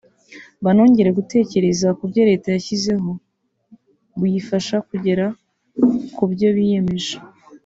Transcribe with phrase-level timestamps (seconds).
[0.63, 3.09] banongere gutekereza ku buryo leta yashyizeho
[4.19, 5.25] buyifasha kugera
[6.15, 7.15] ku byo yiyemeje